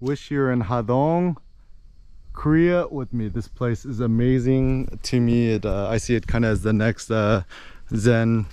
[0.00, 1.36] wish you're in Hadong,
[2.32, 3.28] Korea with me.
[3.28, 5.52] This place is amazing to me.
[5.52, 7.42] It, uh, I see it kind of as the next uh,
[7.94, 8.46] Zen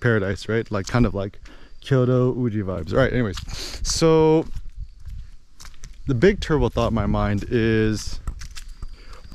[0.00, 0.70] paradise, right?
[0.70, 1.40] Like kind of like
[1.80, 2.92] Kyoto Uji vibes.
[2.92, 3.38] All right, anyways.
[3.82, 4.46] So
[6.06, 8.20] the big turbo thought in my mind is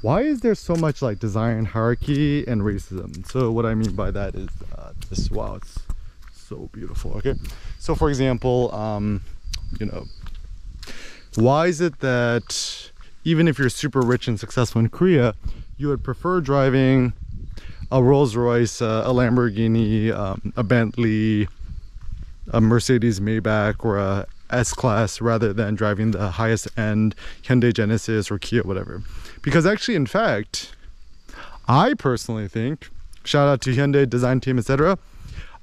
[0.02, 3.26] why is there so much like design hierarchy and racism?
[3.32, 5.80] So what I mean by that is uh, this, wow, it's
[6.32, 7.36] so beautiful, okay?
[7.80, 9.22] So for example, um,
[9.80, 10.06] you know,
[11.36, 12.92] why is it that
[13.24, 15.36] even if you're super rich and successful in Korea,
[15.78, 17.14] you would prefer driving
[17.92, 21.48] a Rolls Royce, uh, a Lamborghini, um, a Bentley,
[22.52, 28.38] a Mercedes Maybach, or a S-Class rather than driving the highest end Hyundai Genesis or
[28.38, 29.02] Kia, whatever.
[29.42, 30.76] Because actually, in fact,
[31.68, 32.90] I personally think,
[33.24, 34.98] shout out to Hyundai design team, etc.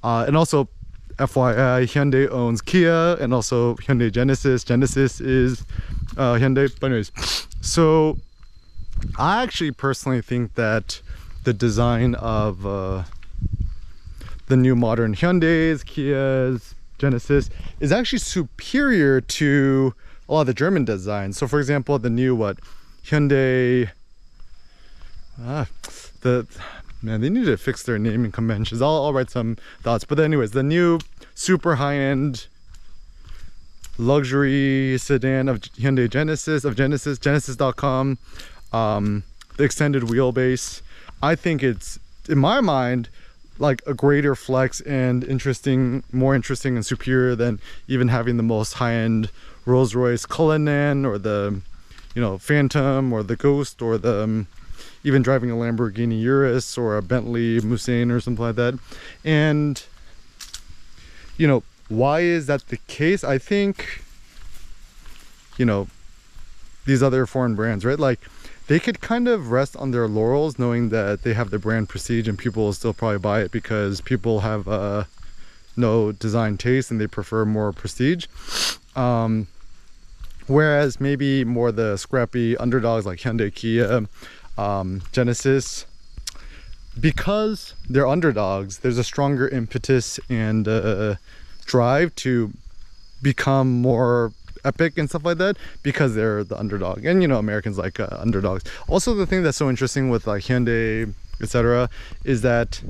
[0.03, 0.69] Uh, and also,
[1.21, 4.65] FYI, Hyundai owns Kia and also Hyundai Genesis.
[4.65, 5.65] Genesis is
[6.17, 6.69] uh, Hyundai.
[6.81, 7.13] But anyways,
[7.61, 8.19] so
[9.19, 11.01] I actually personally think that
[11.45, 13.05] the design of uh,
[14.47, 19.95] the new modern Hyundais, Kias, Genesis is actually superior to
[20.29, 21.39] a lot of the German designs.
[21.39, 22.59] So for example, the new what
[23.05, 23.91] Hyundai
[25.43, 25.67] ah,
[26.23, 26.47] the
[27.03, 28.83] man they need to fix their naming conventions.
[28.83, 30.05] I'll, I'll write some thoughts.
[30.05, 30.99] But anyways, the new
[31.35, 32.47] super high-end
[33.99, 38.19] luxury sedan of Hyundai Genesis of Genesis Genesis.com
[38.73, 39.25] um,
[39.57, 40.81] the extended wheelbase
[41.23, 43.09] I think it's in my mind
[43.59, 48.75] like a greater flex and interesting, more interesting and superior than even having the most
[48.75, 49.31] high-end
[49.67, 51.61] Rolls-Royce Cullinan or the,
[52.15, 54.47] you know, Phantom or the Ghost or the, um,
[55.05, 58.79] even driving a Lamborghini Urus or a Bentley Mulsanne or something like that.
[59.25, 59.83] And,
[61.37, 63.25] you know, why is that the case?
[63.25, 64.03] I think,
[65.57, 65.89] you know,
[66.87, 67.99] these other foreign brands, right?
[67.99, 68.21] Like,
[68.67, 72.29] they could kind of rest on their laurels knowing that they have the brand prestige
[72.29, 75.05] and people will still probably buy it because people have uh,
[75.77, 78.27] no design taste and they prefer more prestige.
[78.95, 79.49] Um,
[80.47, 84.07] whereas maybe more the scrappy underdogs like Hyundai, Kia,
[84.59, 85.87] um, Genesis,
[86.99, 91.17] because they're underdogs, there's a stronger impetus and uh,
[91.65, 92.53] drive to
[93.23, 94.33] become more
[94.65, 97.05] epic and stuff like that because they're the underdog.
[97.05, 98.65] And you know americans like uh, underdogs.
[98.89, 101.89] Also the thing that's so interesting with like hyundai etc
[102.25, 102.83] is that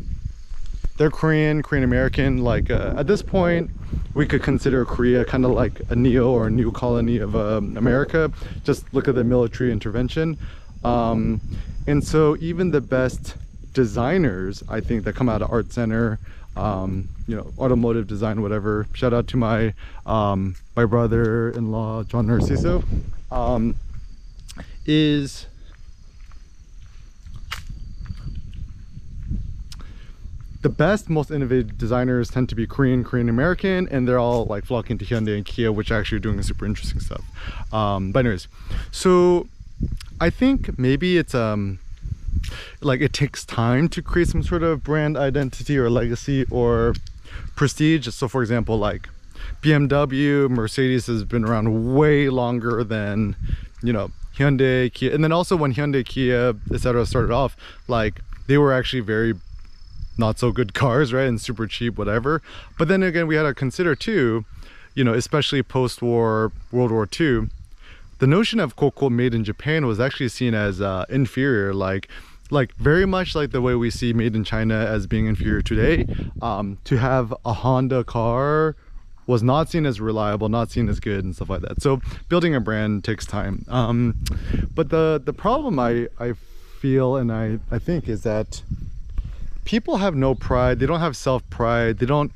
[0.97, 2.39] they're korean korean american.
[2.39, 3.71] Like uh, at this point
[4.15, 7.77] we could consider korea kind of like a neo or a new colony of um,
[7.77, 8.33] america.
[8.65, 10.39] Just look at the military intervention
[10.85, 11.41] um,
[11.87, 13.37] and so even the best
[13.73, 16.19] designers i think that come out of art center
[16.57, 18.87] um, you know, automotive design, whatever.
[18.93, 19.75] Shout out to my
[20.07, 22.85] um, my brother-in-law, John Narciso,
[23.31, 23.77] um,
[24.85, 25.47] is
[30.63, 34.65] the best, most innovative designers tend to be Korean, Korean American, and they're all like
[34.65, 37.23] flocking to Hyundai and Kia, which actually are doing super interesting stuff.
[37.73, 38.49] Um, but anyways,
[38.91, 39.47] so
[40.21, 41.79] I think maybe it's um
[42.81, 46.95] like it takes time to create some sort of brand identity or legacy or
[47.57, 48.09] prestige.
[48.09, 49.09] So for example like
[49.63, 53.37] BMW Mercedes has been around way longer than
[53.83, 55.13] you know Hyundai Kia.
[55.15, 57.57] And then also when Hyundai Kia etc started off
[57.89, 59.35] like they were actually very
[60.19, 62.43] not so good cars right and super cheap whatever.
[62.79, 64.45] But then again we had to consider too
[64.95, 67.49] you know especially post-war World War II
[68.21, 72.09] the notion of Coco made in Japan was actually seen as uh, inferior like
[72.51, 76.07] like very much like the way we see made in China as being inferior today.
[76.43, 78.77] Um, to have a Honda car
[79.27, 81.81] was not seen as reliable not seen as good and stuff like that.
[81.81, 83.65] So building a brand takes time.
[83.69, 84.17] Um,
[84.75, 86.35] but the the problem I I
[86.81, 88.63] feel and I I think is that
[89.65, 90.79] people have no pride.
[90.79, 92.33] They don't have self pride they don't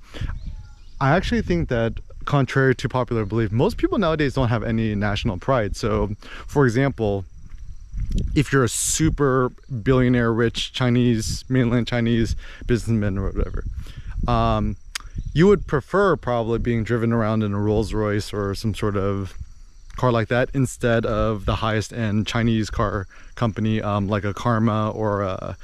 [0.98, 5.38] I actually think that contrary to popular belief most people nowadays don't have any national
[5.38, 5.76] pride.
[5.76, 6.10] So
[6.46, 7.24] for example
[8.34, 9.50] if you're a super
[9.82, 12.36] billionaire rich Chinese mainland Chinese
[12.66, 13.64] businessman or whatever
[14.26, 14.76] um,
[15.32, 19.34] you would prefer probably being driven around in a Rolls Royce or some sort of
[19.96, 24.90] car like that instead of the highest end Chinese car company um, like a Karma
[24.90, 25.56] or a,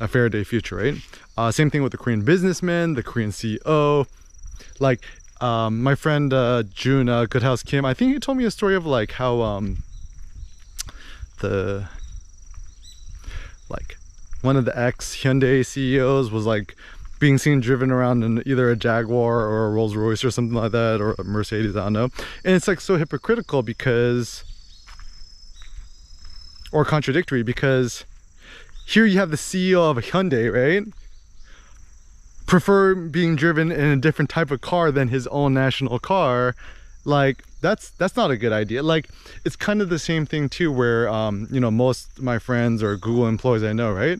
[0.00, 0.94] a Faraday Future right?
[1.36, 4.06] Uh, same thing with the Korean businessman the Korean CEO
[4.80, 5.00] like
[5.42, 8.74] um, my friend uh, June uh, Goodhouse Kim I think he told me a story
[8.74, 9.82] of like how um,
[11.40, 11.88] the
[13.68, 13.96] like
[14.40, 16.76] one of the ex Hyundai CEOs was like
[17.22, 20.72] being seen driven around in either a Jaguar or a Rolls Royce or something like
[20.72, 22.08] that, or a Mercedes, I don't know.
[22.44, 24.42] And it's like so hypocritical because,
[26.72, 28.04] or contradictory because
[28.86, 30.82] here you have the CEO of Hyundai, right?
[32.52, 36.54] Prefer being driven in a different type of car than his own national car.
[37.06, 38.82] Like that's that's not a good idea.
[38.82, 39.08] Like
[39.42, 42.98] it's kind of the same thing too, where um, you know most my friends or
[42.98, 44.18] Google employees I know, right?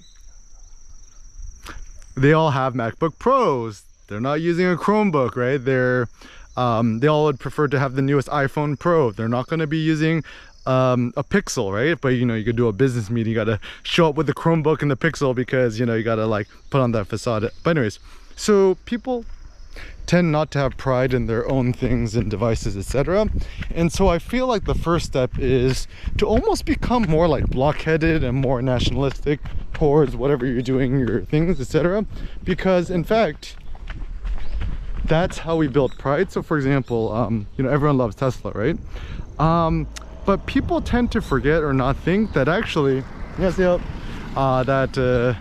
[2.17, 3.82] They all have MacBook Pros.
[4.08, 5.62] They're not using a Chromebook, right?
[5.62, 6.08] They're
[6.56, 9.11] um, they all would prefer to have the newest iPhone Pro.
[9.11, 10.25] They're not going to be using
[10.64, 12.00] um, a Pixel, right?
[12.00, 13.32] But you know, you could do a business meeting.
[13.32, 16.02] You got to show up with the Chromebook and the Pixel because you know you
[16.02, 17.50] got to like put on that facade.
[17.62, 17.99] But anyways,
[18.37, 19.25] so people
[20.06, 23.29] tend not to have pride in their own things and devices etc
[23.70, 25.87] and so i feel like the first step is
[26.19, 29.40] to almost become more like blockheaded and more nationalistic
[29.73, 32.05] towards whatever you're doing your things etc
[32.44, 33.56] because in fact
[35.05, 36.31] that's how we build pride.
[36.31, 38.79] So for example um, you know everyone loves tesla right?
[39.38, 39.87] Um,
[40.25, 43.02] but people tend to forget or not think that actually
[43.38, 43.81] yes yep
[44.37, 45.34] uh, that uh,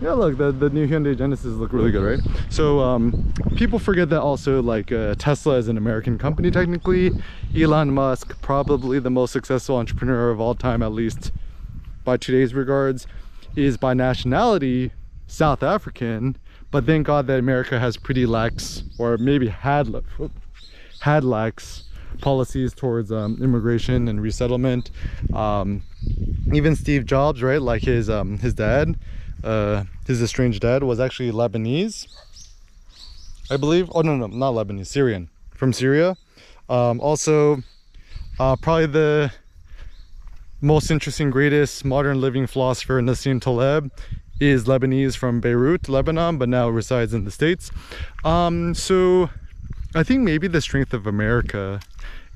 [0.00, 2.20] yeah look the, the new hyundai genesis look really good right?
[2.50, 7.10] So um, people forget that also like uh, tesla is an american company technically.
[7.56, 11.32] Elon musk probably the most successful entrepreneur of all time at least
[12.04, 13.06] by today's regards
[13.54, 14.92] is by nationality
[15.26, 16.36] south african
[16.70, 19.92] but thank god that america has pretty lax or maybe had
[21.00, 21.84] had lax
[22.20, 24.90] policies towards um, immigration and resettlement.
[25.34, 25.82] Um,
[26.52, 28.96] even steve jobs right like his um, his dad
[29.44, 32.06] uh, his estranged dad was actually Lebanese,
[33.50, 33.90] I believe.
[33.94, 36.16] Oh, no, no, not Lebanese, Syrian, from Syria.
[36.68, 37.62] Um, also,
[38.38, 39.32] uh, probably the
[40.60, 43.90] most interesting, greatest modern living philosopher, Nassim Taleb,
[44.40, 47.70] is Lebanese from Beirut, Lebanon, but now resides in the States.
[48.24, 49.30] Um, so
[49.94, 51.80] I think maybe the strength of America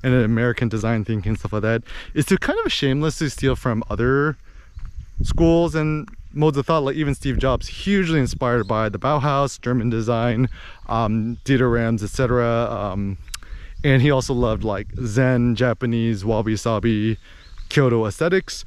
[0.03, 1.83] and American design thinking and stuff like that
[2.13, 4.35] is to kind of shamelessly steal from other
[5.21, 9.89] schools and modes of thought like even steve jobs hugely inspired by the bauhaus german
[9.89, 10.47] design
[10.87, 13.17] um dieter rams etc um
[13.83, 17.17] and he also loved like zen japanese wabi sabi
[17.71, 18.65] kyoto aesthetics.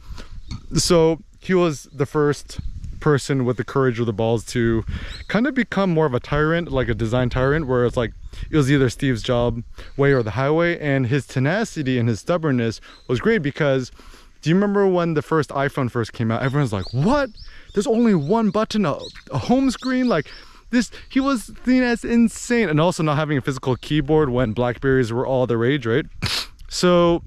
[0.75, 2.59] So he was the first
[3.01, 4.83] person with the courage or the balls to
[5.29, 8.13] kind of become more of a tyrant like a design tyrant where it's like
[8.51, 9.63] it was either steve's job
[9.99, 13.93] way or the highway and his tenacity and his stubbornness was great because
[14.41, 16.43] do you remember when the first iphone first came out?
[16.43, 17.29] Everyone's like what
[17.75, 18.99] there's only one button, a,
[19.31, 20.27] a home screen, like
[20.71, 22.69] this, he was seen as insane.
[22.69, 26.07] And also not having a physical keyboard when Blackberries were all the rage, right?
[26.67, 27.23] So,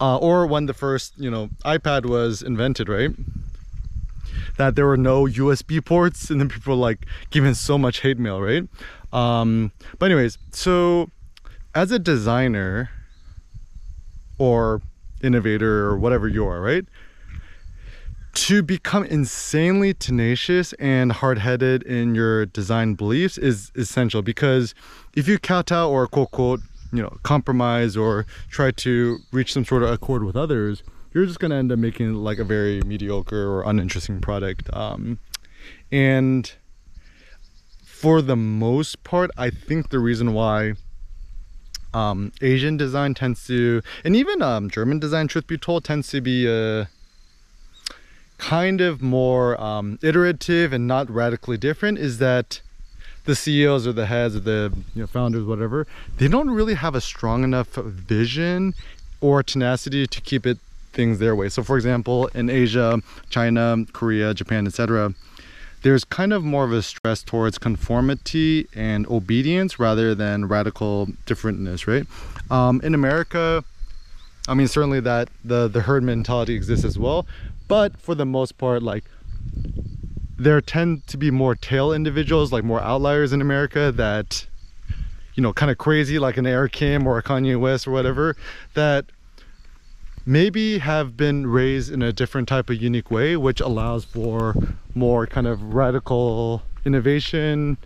[0.00, 3.10] uh, or when the first, you know, iPad was invented, right?
[4.56, 8.40] That there were no USB ports and then people like giving so much hate mail,
[8.40, 8.66] right?
[9.12, 11.10] Um, but anyways, so
[11.74, 12.88] as a designer
[14.38, 14.80] or
[15.22, 16.86] innovator or whatever you are, right?
[18.34, 24.74] To become insanely tenacious and hard-headed in your design beliefs is essential because
[25.14, 26.60] if you kowtow or quote quote
[26.92, 30.82] you know compromise or try to reach some sort of accord with others
[31.12, 34.68] you're just going to end up making like a very mediocre or uninteresting product.
[34.74, 35.20] Um,
[35.92, 36.52] and
[37.84, 40.74] for the most part i think the reason why
[41.94, 46.20] um, asian design tends to and even um, german design truth be told tends to
[46.20, 46.84] be uh,
[48.38, 52.60] kind of more um, iterative and not radically different is that
[53.24, 55.86] the CEOs or the heads or the you know, founders, whatever,
[56.18, 58.74] they don't really have a strong enough vision
[59.20, 60.58] or tenacity to keep it
[60.92, 61.48] things their way.
[61.48, 63.00] So for example, in Asia,
[63.30, 65.14] China, Korea, Japan, etc.,
[65.82, 71.86] there's kind of more of a stress towards conformity and obedience rather than radical differentness,
[71.86, 72.06] right?
[72.50, 73.62] Um, in America,
[74.48, 77.26] I mean, certainly that the, the herd mentality exists as well,
[77.68, 79.04] but for the most part like
[80.36, 84.46] there tend to be more tail individuals like more outliers in america that
[85.34, 88.36] you know kind of crazy like an Eric Kim or a Kanye West or whatever
[88.74, 89.06] that
[90.26, 94.54] maybe have been raised in a different type of unique way which allows for
[94.94, 97.76] more kind of radical innovation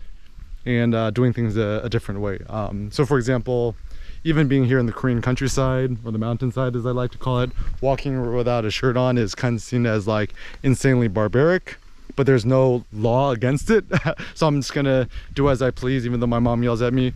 [0.65, 2.39] and uh, doing things a, a different way.
[2.47, 3.75] Um, so for example
[4.23, 7.41] even being here in the Korean countryside or the mountainside as I like to call
[7.41, 10.33] it, walking without a shirt on is kind of seen as like
[10.63, 11.77] insanely barbaric
[12.15, 13.85] but there's no law against it.
[14.35, 17.13] So i'm just gonna do as i please even though my mom yells at me.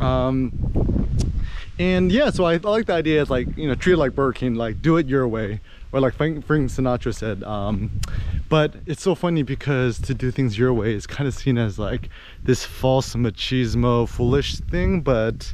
[0.00, 0.52] Um,
[1.78, 4.14] and yeah so I, I, like the idea is like you know treat it like
[4.14, 5.60] burger king like do it your way
[5.92, 7.90] or like frank, sinatra said um,
[8.48, 11.78] but it's so funny because to do things your way is kind of seen as
[11.78, 12.08] like
[12.42, 15.52] this false machismo foolish thing but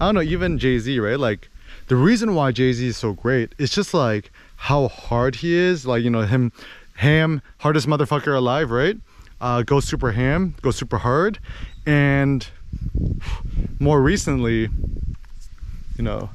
[0.00, 1.18] i don't know even jay-z right?
[1.18, 1.48] Like
[1.88, 5.86] the reason why jay-z is so great is just like how hard he is.
[5.86, 6.52] Like you know him
[6.94, 8.96] ham hardest motherfucker alive right?
[9.40, 11.38] Uh go super ham go super hard.
[11.86, 12.46] And
[13.78, 14.68] more recently
[15.96, 16.30] you know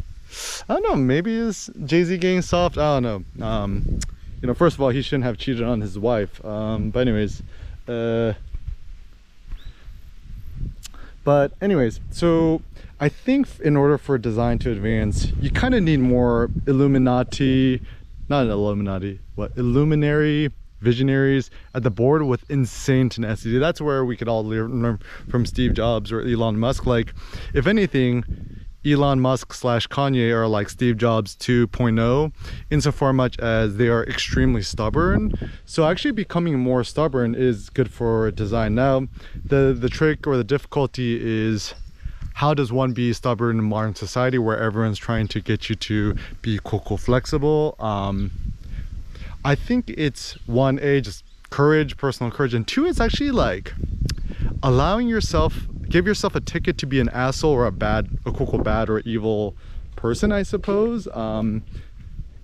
[0.70, 2.78] i don't know maybe is jay-z getting soft?
[2.78, 3.04] I don't
[3.38, 3.46] know.
[3.46, 4.00] Um
[4.42, 6.44] you know first of all he shouldn't have cheated on his wife.
[6.46, 7.44] Um but anyways
[7.88, 8.34] uh
[11.24, 12.62] but anyways so
[13.00, 17.82] i think in order for design to advance you kind of need more illuminati
[18.30, 23.58] not an illuminati what illuminary visionaries at the board with insane tenacity.
[23.58, 26.86] That's where we could all learn from steve jobs or elon musk.
[26.86, 27.14] Like
[27.54, 28.24] if anything
[28.86, 32.32] Elon Musk slash Kanye are like Steve Jobs 2.0
[32.72, 35.32] insofar much as they are extremely stubborn.
[35.66, 38.74] So actually becoming more stubborn is good for design.
[38.74, 39.08] Now,
[39.46, 41.76] the, the trick or the difficulty is
[42.34, 46.16] how does one be stubborn in modern society where everyone's trying to get you to
[46.42, 47.76] be cool, cool flexible?
[47.80, 48.32] Um,
[49.46, 53.74] I think it's one, A, just courage, personal courage, and two, it's actually like
[54.64, 58.64] allowing yourself give yourself a ticket to be an asshole or a bad a quote
[58.64, 59.56] bad or evil
[59.96, 61.64] person i suppose um,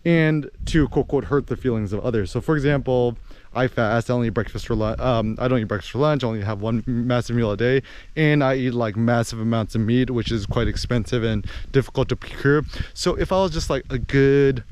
[0.06, 2.32] and to quote quote hurt the feelings of others.
[2.32, 3.18] So for example
[3.54, 6.24] i fast i only eat breakfast for lunch um, i don't eat breakfast for lunch
[6.24, 7.82] I only have one massive meal a day
[8.16, 12.16] and i eat like massive amounts of meat which is quite expensive and difficult to
[12.16, 12.64] procure.
[12.94, 14.64] So if i was just like a good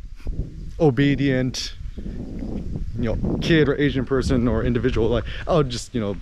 [0.80, 6.16] obedient you know kid or asian person or individual like i'll just you know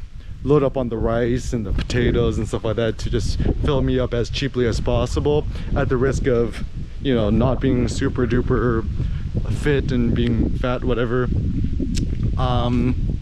[0.43, 3.81] load up on the rice and the potatoes and stuff like that to just fill
[3.81, 5.45] me up as cheaply as possible
[5.75, 6.63] at the risk of
[7.01, 8.85] you know not being super duper
[9.51, 11.27] fit and being fat whatever.
[12.38, 13.17] Um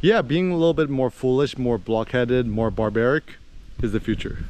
[0.00, 3.36] yeah being a little bit more foolish more blockheaded more barbaric
[3.82, 4.44] is the future.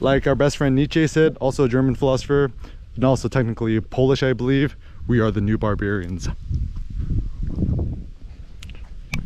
[0.00, 2.52] Like our best friend Nietzsche said also a German philosopher
[2.94, 6.28] and also technically Polish I believe we are the new barbarians.